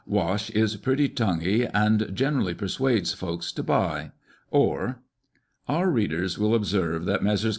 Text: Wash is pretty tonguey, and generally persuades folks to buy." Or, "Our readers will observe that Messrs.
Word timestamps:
Wash 0.07 0.49
is 0.49 0.77
pretty 0.77 1.07
tonguey, 1.09 1.67
and 1.75 2.09
generally 2.15 2.55
persuades 2.55 3.13
folks 3.13 3.51
to 3.51 3.61
buy." 3.61 4.09
Or, 4.49 5.03
"Our 5.67 5.91
readers 5.91 6.39
will 6.39 6.55
observe 6.55 7.05
that 7.05 7.21
Messrs. 7.21 7.49